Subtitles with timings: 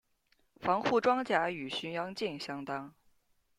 [0.59, 2.91] 防护装甲与巡洋舰相当。